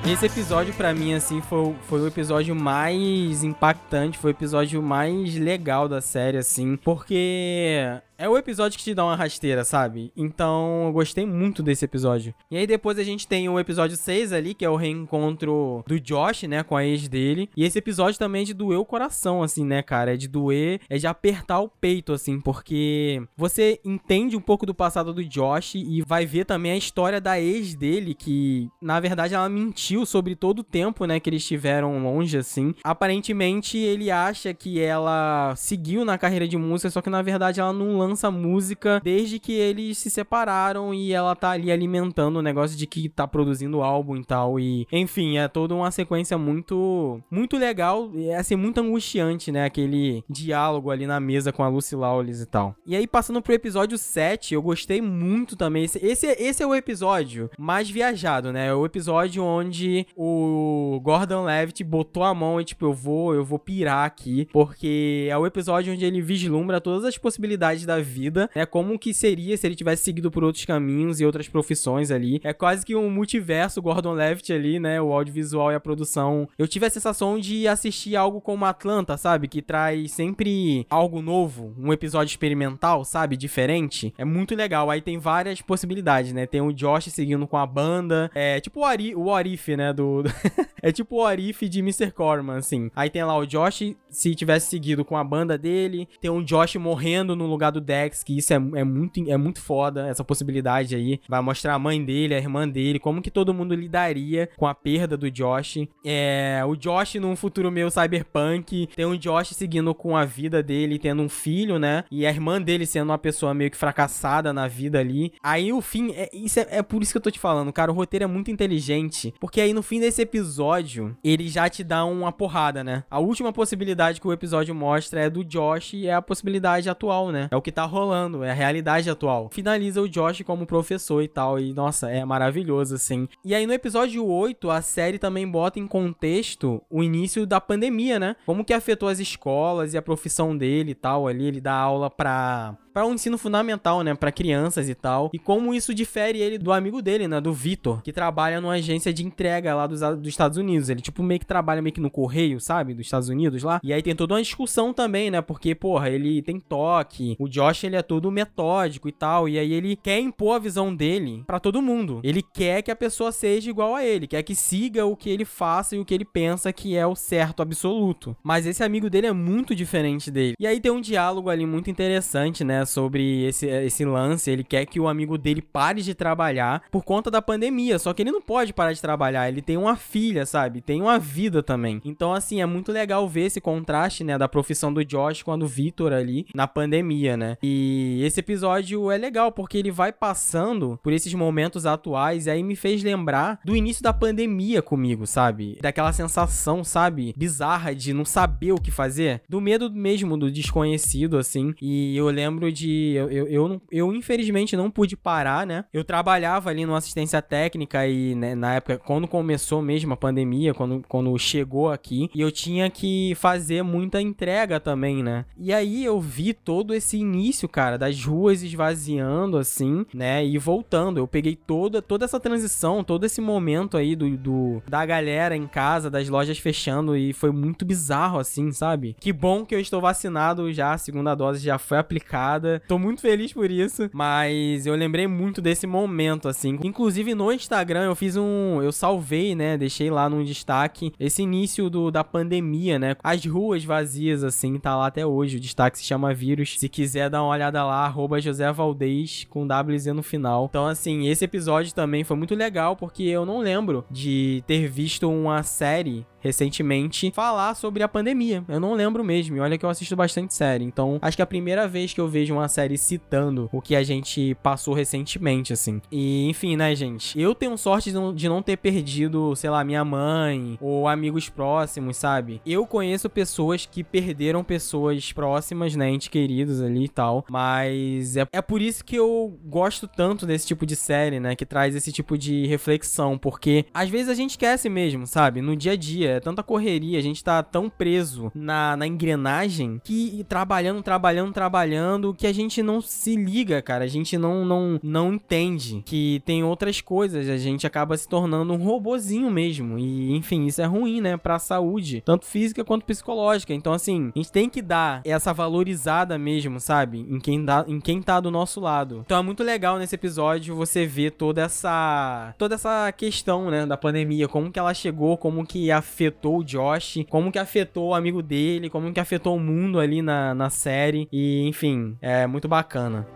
[0.05, 5.35] Esse episódio, para mim, assim, foi, foi o episódio mais impactante, foi o episódio mais
[5.37, 7.79] legal da série, assim, porque
[8.23, 10.09] é o episódio que te dá uma rasteira, sabe?
[10.15, 12.33] Então eu gostei muito desse episódio.
[12.49, 15.99] E aí depois a gente tem o episódio 6 ali, que é o reencontro do
[15.99, 17.49] Josh, né, com a ex dele.
[17.53, 20.13] E esse episódio também é de doer o coração, assim, né, cara?
[20.13, 24.73] É de doer, é de apertar o peito, assim, porque você entende um pouco do
[24.73, 29.33] passado do Josh e vai ver também a história da ex dele, que na verdade
[29.33, 32.73] ela mentiu sobre todo o tempo, né, que eles estiveram longe, assim.
[32.85, 37.73] Aparentemente ele acha que ela seguiu na carreira de música, só que na verdade ela
[37.73, 42.41] não lança lança música desde que eles se separaram e ela tá ali alimentando o
[42.41, 44.59] negócio de que tá produzindo álbum e tal.
[44.59, 48.11] E, enfim, é toda uma sequência muito, muito legal.
[48.13, 49.65] E assim, muito angustiante, né?
[49.65, 52.75] Aquele diálogo ali na mesa com a Lucy Lawless e tal.
[52.85, 55.85] E aí, passando pro episódio 7, eu gostei muito também.
[55.85, 58.67] Esse, esse, esse é o episódio mais viajado, né?
[58.67, 63.43] É o episódio onde o Gordon Levitt botou a mão e, tipo, eu vou, eu
[63.43, 64.47] vou pirar aqui.
[64.51, 68.65] Porque é o episódio onde ele vislumbra todas as possibilidades da vida, né?
[68.65, 72.39] Como que seria se ele tivesse seguido por outros caminhos e outras profissões ali.
[72.43, 75.01] É quase que um multiverso Gordon Levitt ali, né?
[75.01, 76.47] O audiovisual e a produção.
[76.57, 79.47] Eu tive a sensação de assistir algo como Atlanta, sabe?
[79.47, 83.37] Que traz sempre algo novo, um episódio experimental, sabe?
[83.37, 84.13] Diferente.
[84.17, 84.89] É muito legal.
[84.89, 86.45] Aí tem várias possibilidades, né?
[86.45, 88.29] Tem o Josh seguindo com a banda.
[88.33, 89.93] É tipo o, Ari, o Arif, né?
[89.93, 90.23] Do,
[90.81, 92.11] é tipo o Arif de Mr.
[92.11, 92.89] Corman, assim.
[92.95, 96.07] Aí tem lá o Josh, se tivesse seguido com a banda dele.
[96.21, 99.61] Tem um Josh morrendo no lugar do Dex, que isso é, é, muito, é muito
[99.61, 101.19] foda, essa possibilidade aí.
[101.27, 104.73] Vai mostrar a mãe dele, a irmã dele, como que todo mundo lidaria com a
[104.73, 105.87] perda do Josh.
[106.03, 110.99] É, o Josh num futuro meio cyberpunk, tem um Josh seguindo com a vida dele,
[110.99, 112.03] tendo um filho, né?
[112.09, 115.33] E a irmã dele sendo uma pessoa meio que fracassada na vida ali.
[115.43, 117.91] Aí o fim, é, isso é, é por isso que eu tô te falando, cara,
[117.91, 122.05] o roteiro é muito inteligente, porque aí no fim desse episódio, ele já te dá
[122.05, 123.03] uma porrada, né?
[123.09, 127.31] A última possibilidade que o episódio mostra é do Josh e é a possibilidade atual,
[127.31, 127.47] né?
[127.51, 129.49] É o que tá rolando, é a realidade atual.
[129.51, 133.27] Finaliza o Josh como professor e tal, e nossa, é maravilhoso, assim.
[133.43, 138.19] E aí no episódio 8, a série também bota em contexto o início da pandemia,
[138.19, 138.35] né?
[138.45, 142.09] Como que afetou as escolas e a profissão dele e tal, ali, ele dá aula
[142.09, 145.29] pra para um ensino fundamental, né, para crianças e tal.
[145.33, 149.13] E como isso difere ele do amigo dele, né, do Vitor, que trabalha numa agência
[149.13, 150.89] de entrega lá dos, dos Estados Unidos.
[150.89, 153.79] Ele tipo meio que trabalha meio que no correio, sabe, dos Estados Unidos lá.
[153.83, 157.35] E aí tem toda uma discussão também, né, porque porra, ele tem toque.
[157.39, 160.95] O Josh ele é todo metódico e tal, e aí ele quer impor a visão
[160.95, 162.19] dele para todo mundo.
[162.23, 165.45] Ele quer que a pessoa seja igual a ele, quer que siga o que ele
[165.45, 168.35] faça e o que ele pensa que é o certo absoluto.
[168.43, 170.55] Mas esse amigo dele é muito diferente dele.
[170.59, 174.49] E aí tem um diálogo ali muito interessante, né, sobre esse, esse lance.
[174.49, 177.99] Ele quer que o amigo dele pare de trabalhar por conta da pandemia.
[177.99, 179.47] Só que ele não pode parar de trabalhar.
[179.47, 180.81] Ele tem uma filha, sabe?
[180.81, 182.01] Tem uma vida também.
[182.05, 184.37] Então, assim, é muito legal ver esse contraste, né?
[184.37, 187.57] Da profissão do Josh com a do Victor ali na pandemia, né?
[187.63, 192.63] E esse episódio é legal porque ele vai passando por esses momentos atuais e aí
[192.63, 195.77] me fez lembrar do início da pandemia comigo, sabe?
[195.81, 197.33] Daquela sensação, sabe?
[197.37, 199.41] Bizarra de não saber o que fazer.
[199.47, 201.73] Do medo mesmo do desconhecido, assim.
[201.81, 203.13] E eu lembro de.
[203.15, 205.85] Eu, eu, eu, eu, infelizmente não pude parar, né?
[205.93, 210.73] Eu trabalhava ali no assistência técnica e né, na época, quando começou mesmo a pandemia,
[210.73, 215.45] quando, quando chegou aqui, e eu tinha que fazer muita entrega também, né?
[215.57, 220.45] E aí eu vi todo esse início, cara, das ruas esvaziando, assim, né?
[220.45, 221.17] E voltando.
[221.17, 225.67] Eu peguei toda, toda essa transição, todo esse momento aí do, do da galera em
[225.67, 229.15] casa, das lojas fechando, e foi muito bizarro, assim, sabe?
[229.19, 232.62] Que bom que eu estou vacinado já, a segunda dose já foi aplicada.
[232.87, 236.79] Tô muito feliz por isso, mas eu lembrei muito desse momento, assim.
[236.83, 238.81] Inclusive no Instagram eu fiz um.
[238.81, 239.77] Eu salvei, né?
[239.77, 243.15] Deixei lá num destaque esse início do, da pandemia, né?
[243.23, 245.57] As ruas vazias, assim, tá lá até hoje.
[245.57, 246.79] O destaque se chama Vírus.
[246.79, 250.67] Se quiser dar uma olhada lá, arroba José Valdez com WZ no final.
[250.69, 255.29] Então, assim, esse episódio também foi muito legal porque eu não lembro de ter visto
[255.29, 258.63] uma série recentemente falar sobre a pandemia.
[258.67, 259.55] Eu não lembro mesmo.
[259.55, 260.83] E olha que eu assisto bastante série.
[260.83, 263.95] Então, acho que é a primeira vez que eu vejo uma série citando o que
[263.95, 266.01] a gente passou recentemente, assim.
[266.11, 267.39] E, enfim, né, gente?
[267.39, 272.61] Eu tenho sorte de não, ter perdido, sei lá, minha mãe ou amigos próximos, sabe?
[272.65, 277.45] Eu conheço pessoas que perderam pessoas próximas, né, entes queridos ali e tal.
[277.49, 281.55] Mas é, é por isso que eu gosto tanto desse tipo de série, né?
[281.55, 283.37] Que traz esse tipo de reflexão.
[283.37, 285.61] Porque às vezes a gente esquece mesmo, sabe?
[285.61, 290.01] No dia a dia, é tanta correria, a gente tá tão preso na, na engrenagem
[290.03, 294.03] que trabalhando, trabalhando, trabalhando, que a gente não se liga, cara.
[294.03, 297.49] A gente não, não, não entende que tem outras coisas.
[297.49, 299.97] A gente acaba se tornando um robozinho mesmo.
[299.97, 301.37] E, enfim, isso é ruim, né?
[301.37, 303.73] Pra saúde, tanto física quanto psicológica.
[303.73, 307.25] Então, assim, a gente tem que dar essa valorizada mesmo, sabe?
[307.29, 309.23] Em quem, dá, em quem tá do nosso lado.
[309.25, 313.97] Então é muito legal nesse episódio você ver toda essa toda essa questão, né, da
[313.97, 316.22] pandemia, como que ela chegou, como que afetou
[316.59, 320.53] o Josh, como que afetou o amigo dele, como que afetou o mundo ali na,
[320.53, 323.27] na série e, enfim, é muito bacana.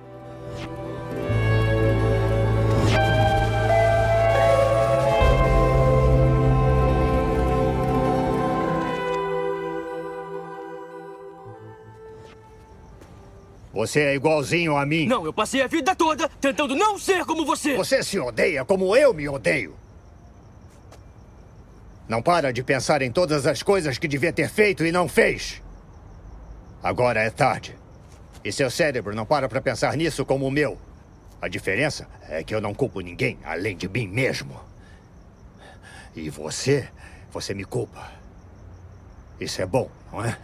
[13.78, 15.06] Você é igualzinho a mim.
[15.06, 17.76] Não, eu passei a vida toda tentando não ser como você.
[17.76, 19.76] Você se odeia como eu me odeio.
[22.08, 25.62] Não para de pensar em todas as coisas que devia ter feito e não fez.
[26.82, 27.78] Agora é tarde.
[28.43, 30.80] E seu cérebro não para para pensar nisso como o meu.
[31.41, 34.60] A diferença é que eu não culpo ninguém além de mim mesmo.
[36.15, 36.88] E você,
[37.30, 38.10] você me culpa.
[39.39, 40.38] Isso é bom, não é?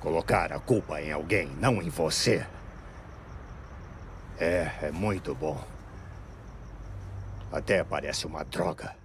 [0.00, 2.44] Colocar a culpa em alguém, não em você.
[4.38, 5.62] É, é muito bom.
[7.52, 9.03] Até parece uma droga.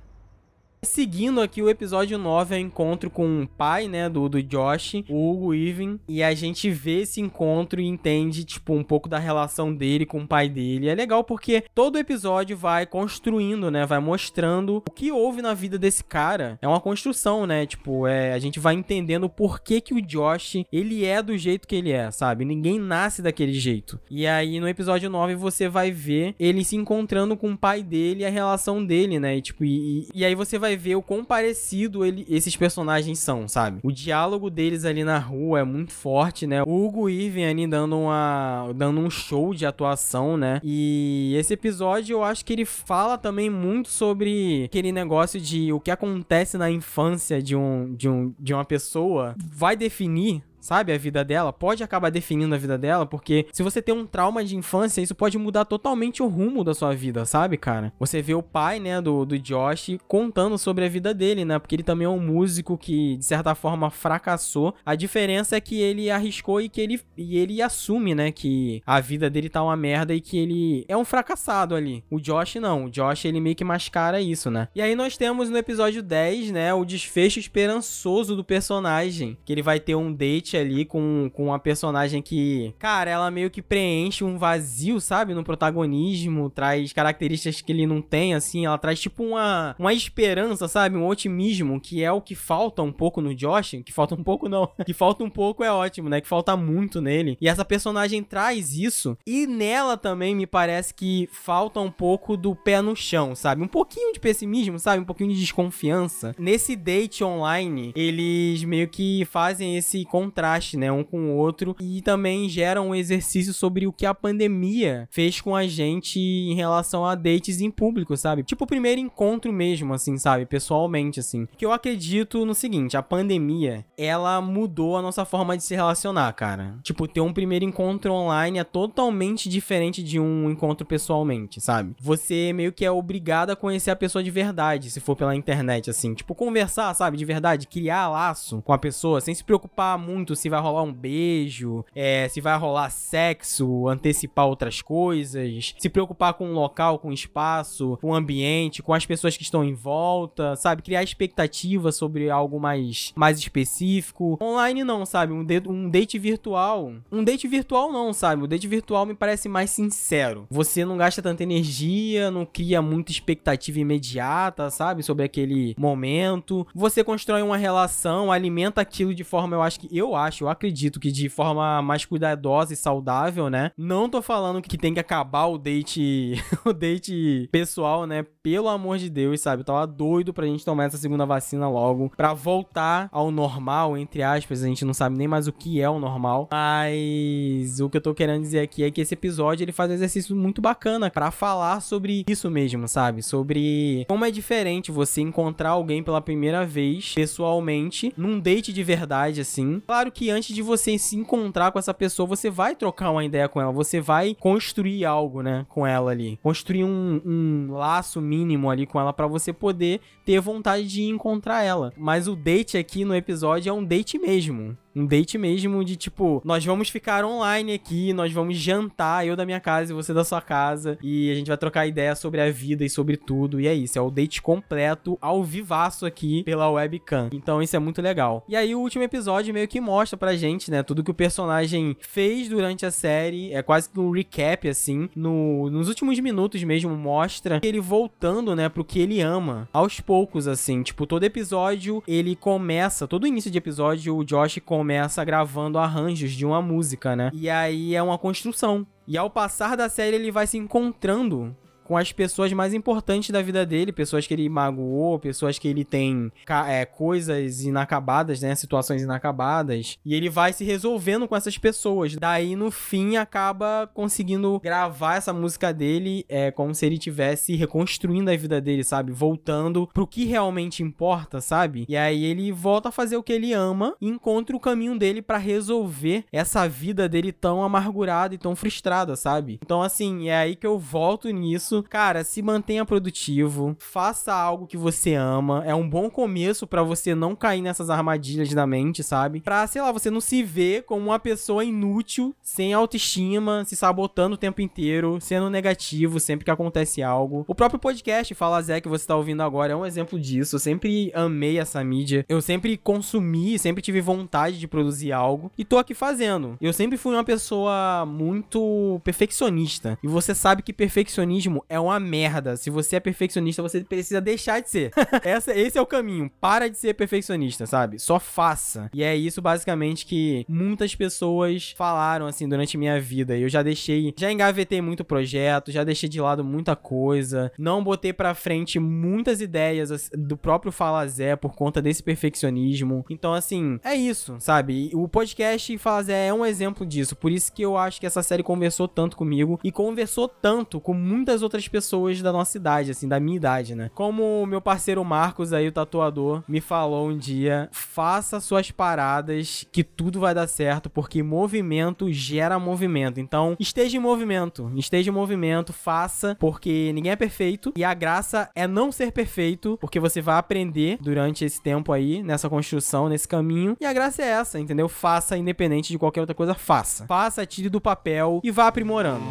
[0.82, 5.04] Seguindo aqui o episódio 9 é o encontro com o pai, né, do, do Josh,
[5.10, 9.20] o Hugo Even, e a gente vê esse encontro e entende, tipo, um pouco da
[9.20, 10.88] relação dele com o pai dele.
[10.88, 15.78] É legal porque todo episódio vai construindo, né, vai mostrando o que houve na vida
[15.78, 16.58] desse cara.
[16.62, 20.64] É uma construção, né, tipo, é, a gente vai entendendo o porquê que o Josh,
[20.72, 22.46] ele é do jeito que ele é, sabe?
[22.46, 24.00] Ninguém nasce daquele jeito.
[24.10, 28.22] E aí no episódio 9 você vai ver ele se encontrando com o pai dele
[28.22, 31.24] e a relação dele, né, e tipo, e, e aí você vai ver o quão
[31.24, 33.80] parecido ele, esses personagens são, sabe?
[33.84, 36.64] O diálogo deles ali na rua é muito forte, né?
[36.64, 40.60] O Hugo Irving ali dando, uma, dando um show de atuação, né?
[40.64, 45.80] E esse episódio eu acho que ele fala também muito sobre aquele negócio de o
[45.80, 50.98] que acontece na infância de, um, de, um, de uma pessoa vai definir sabe, a
[50.98, 54.56] vida dela, pode acabar definindo a vida dela, porque se você tem um trauma de
[54.56, 57.94] infância, isso pode mudar totalmente o rumo da sua vida, sabe, cara?
[58.00, 61.76] Você vê o pai, né, do, do Josh contando sobre a vida dele, né, porque
[61.76, 64.74] ele também é um músico que, de certa forma, fracassou.
[64.86, 69.00] A diferença é que ele arriscou e que ele, e ele assume, né, que a
[69.00, 72.04] vida dele tá uma merda e que ele é um fracassado ali.
[72.10, 74.68] O Josh não, o Josh, ele meio que mascara isso, né?
[74.76, 79.62] E aí nós temos no episódio 10, né, o desfecho esperançoso do personagem, que ele
[79.62, 84.24] vai ter um date ali com, com uma personagem que, cara, ela meio que preenche
[84.24, 85.34] um vazio, sabe?
[85.34, 90.68] No protagonismo, traz características que ele não tem, assim, ela traz tipo uma, uma esperança,
[90.68, 90.98] sabe?
[90.98, 94.50] Um otimismo, que é o que falta um pouco no Josh, que falta um pouco
[94.50, 96.22] não, que falta um pouco é ótimo, né?
[96.22, 97.38] Que falta muito nele.
[97.40, 102.56] E essa personagem traz isso, e nela também me parece que falta um pouco do
[102.56, 103.62] pé no chão, sabe?
[103.62, 105.02] Um pouquinho de pessimismo, sabe?
[105.02, 106.36] Um pouquinho de desconfiança.
[106.38, 111.76] Nesse date online, eles meio que fazem esse contraste contraste, né, um com o outro
[111.82, 116.54] e também gera um exercício sobre o que a pandemia fez com a gente em
[116.54, 118.44] relação a dates em público, sabe?
[118.44, 120.46] Tipo o primeiro encontro mesmo, assim, sabe?
[120.46, 121.46] Pessoalmente, assim.
[121.58, 126.32] Que eu acredito no seguinte, a pandemia, ela mudou a nossa forma de se relacionar,
[126.34, 126.78] cara.
[126.84, 131.96] Tipo, ter um primeiro encontro online é totalmente diferente de um encontro pessoalmente, sabe?
[132.00, 135.90] Você meio que é obrigado a conhecer a pessoa de verdade, se for pela internet,
[135.90, 136.14] assim.
[136.14, 137.18] Tipo, conversar, sabe?
[137.18, 140.94] De verdade, criar laço com a pessoa, sem se preocupar muito se vai rolar um
[140.94, 147.10] beijo, é, se vai rolar sexo, antecipar outras coisas, se preocupar com o local, com
[147.10, 150.82] o espaço, com o ambiente, com as pessoas que estão em volta, sabe?
[150.82, 154.38] Criar expectativa sobre algo mais, mais específico.
[154.42, 155.34] Online não, sabe?
[155.34, 156.94] Um, de, um date virtual.
[157.12, 158.44] Um date virtual não, sabe?
[158.44, 160.48] O date virtual me parece mais sincero.
[160.50, 165.04] Você não gasta tanta energia, não cria muita expectativa imediata, sabe?
[165.04, 166.66] Sobre aquele momento.
[166.74, 169.90] Você constrói uma relação, alimenta aquilo de forma, eu acho que.
[169.96, 173.72] Eu acho, eu acredito que de forma mais cuidadosa e saudável, né?
[173.78, 176.34] Não tô falando que tem que acabar o date.
[176.66, 178.26] o date pessoal, né?
[178.44, 179.62] Pelo amor de Deus, sabe?
[179.62, 182.12] Eu tava doido pra gente tomar essa segunda vacina logo.
[182.16, 184.64] Pra voltar ao normal, entre aspas.
[184.64, 186.48] A gente não sabe nem mais o que é o normal.
[186.52, 189.94] Mas o que eu tô querendo dizer aqui é que esse episódio ele faz um
[189.94, 193.22] exercício muito bacana para falar sobre isso mesmo, sabe?
[193.22, 199.42] Sobre como é diferente você encontrar alguém pela primeira vez pessoalmente num date de verdade
[199.42, 199.82] assim.
[199.86, 203.48] Claro que antes de você se encontrar com essa pessoa, você vai trocar uma ideia
[203.48, 206.40] com ela, você vai construir algo, né, com ela ali.
[206.42, 211.64] Construir um, um laço mínimo ali com ela para você poder ter vontade de encontrar
[211.64, 211.94] ela.
[211.98, 214.78] Mas o date aqui no episódio é um date mesmo.
[214.96, 219.46] Um date mesmo de tipo, nós vamos ficar online aqui, nós vamos jantar, eu da
[219.46, 222.52] minha casa e você da sua casa, e a gente vai trocar ideia sobre a
[222.52, 223.60] vida e sobre tudo.
[223.60, 227.30] E é isso, é o date completo ao vivaço aqui pela webcam.
[227.32, 228.44] Então isso é muito legal.
[228.48, 231.96] E aí o último episódio meio que mostra pra gente, né, tudo que o personagem
[232.00, 236.96] fez durante a série, é quase que um recap assim, no, nos últimos minutos mesmo
[236.96, 242.36] mostra ele voltando, né, pro que ele ama, aos poucos assim, tipo, todo episódio ele
[242.36, 247.30] começa, todo início de episódio o Josh começa começa gravando arranjos de uma música, né?
[247.34, 248.88] E aí é uma construção.
[249.06, 251.54] E ao passar da série, ele vai se encontrando
[251.90, 255.84] com as pessoas mais importantes da vida dele, pessoas que ele magoou, pessoas que ele
[255.84, 256.32] tem
[256.68, 262.16] é, coisas inacabadas, né, situações inacabadas, e ele vai se resolvendo com essas pessoas.
[262.16, 268.30] Daí no fim acaba conseguindo gravar essa música dele, é como se ele tivesse reconstruindo
[268.30, 271.88] a vida dele, sabe, voltando pro que realmente importa, sabe?
[271.90, 275.24] E aí ele volta a fazer o que ele ama e encontra o caminho dele
[275.24, 279.60] para resolver essa vida dele tão amargurada e tão frustrada, sabe?
[279.64, 284.78] Então assim, é aí que eu volto nisso cara, se mantenha produtivo, faça algo que
[284.78, 289.42] você ama, é um bom começo para você não cair nessas armadilhas da mente, sabe?
[289.42, 294.36] Pra, sei lá, você não se ver como uma pessoa inútil, sem autoestima, se sabotando
[294.36, 297.46] o tempo inteiro, sendo negativo sempre que acontece algo.
[297.48, 300.56] O próprio podcast Fala Zé que você tá ouvindo agora é um exemplo disso.
[300.56, 302.26] Eu sempre amei essa mídia.
[302.30, 306.58] Eu sempre consumi, sempre tive vontade de produzir algo e tô aqui fazendo.
[306.62, 309.98] Eu sempre fui uma pessoa muito perfeccionista.
[310.04, 312.58] E você sabe que perfeccionismo é uma merda.
[312.58, 314.92] Se você é perfeccionista, você precisa deixar de ser.
[315.24, 316.32] Essa, esse é o caminho.
[316.42, 318.00] Para de ser perfeccionista, sabe?
[318.00, 318.90] Só faça.
[318.94, 323.38] E é isso basicamente que muitas pessoas falaram assim durante minha vida.
[323.38, 328.12] Eu já deixei, já engavetei muito projeto, já deixei de lado muita coisa, não botei
[328.12, 333.06] para frente muitas ideias do próprio Fala Zé por conta desse perfeccionismo.
[333.10, 334.90] Então assim, é isso, sabe?
[334.94, 337.16] O podcast Fala Zé é um exemplo disso.
[337.16, 340.94] Por isso que eu acho que essa série conversou tanto comigo e conversou tanto com
[340.94, 343.90] muitas outras outras pessoas da nossa idade, assim, da minha idade, né?
[343.94, 349.66] Como o meu parceiro Marcos aí, o tatuador, me falou um dia: faça suas paradas
[349.72, 353.20] que tudo vai dar certo, porque movimento gera movimento.
[353.20, 358.50] Então, esteja em movimento, esteja em movimento, faça, porque ninguém é perfeito e a graça
[358.56, 363.28] é não ser perfeito, porque você vai aprender durante esse tempo aí, nessa construção, nesse
[363.28, 363.76] caminho.
[363.80, 364.88] E a graça é essa, entendeu?
[364.88, 367.06] Faça, independente de qualquer outra coisa, faça.
[367.08, 369.24] Faça, tire do papel e vá aprimorando.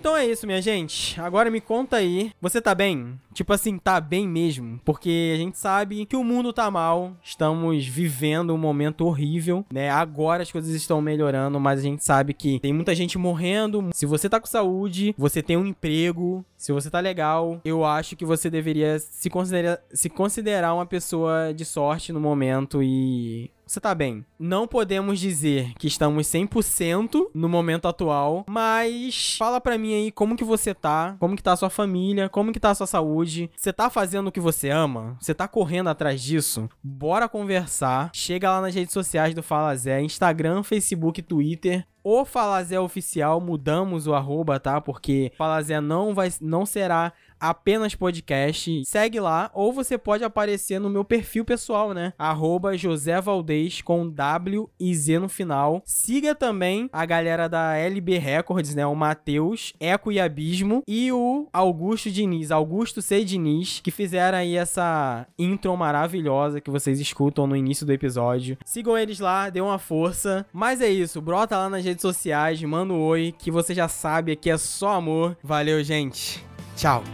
[0.00, 1.20] Então é isso, minha gente.
[1.20, 3.20] Agora me conta aí, você tá bem?
[3.34, 4.80] Tipo assim, tá bem mesmo?
[4.82, 9.90] Porque a gente sabe que o mundo tá mal, estamos vivendo um momento horrível, né?
[9.90, 13.90] Agora as coisas estão melhorando, mas a gente sabe que tem muita gente morrendo.
[13.92, 18.16] Se você tá com saúde, você tem um emprego, se você tá legal, eu acho
[18.16, 23.80] que você deveria se considerar, se considerar uma pessoa de sorte no momento e você
[23.80, 24.24] tá bem.
[24.36, 30.36] Não podemos dizer que estamos 100% no momento atual, mas fala pra mim aí como
[30.36, 33.48] que você tá, como que tá a sua família, como que tá a sua saúde.
[33.56, 35.16] Você tá fazendo o que você ama?
[35.20, 36.68] Você tá correndo atrás disso?
[36.82, 38.10] Bora conversar.
[38.12, 44.06] Chega lá nas redes sociais do Fala Zé, Instagram, Facebook, Twitter o Falazé Oficial, mudamos
[44.06, 44.80] o arroba, tá?
[44.80, 48.84] Porque Falazé não, vai, não será apenas podcast.
[48.84, 52.12] Segue lá, ou você pode aparecer no meu perfil pessoal, né?
[52.18, 55.82] Arroba José Valdez com W e Z no final.
[55.84, 58.86] Siga também a galera da LB Records, né?
[58.86, 63.24] O Matheus, Eco e Abismo e o Augusto Diniz, Augusto C.
[63.24, 68.58] Diniz, que fizeram aí essa intro maravilhosa que vocês escutam no início do episódio.
[68.64, 70.46] Sigam eles lá, dê uma força.
[70.52, 74.32] Mas é isso, brota lá nas redes sociais, manda um oi, que você já sabe,
[74.32, 75.36] aqui é só amor.
[75.42, 76.49] Valeu, gente.
[76.80, 77.04] Tchau.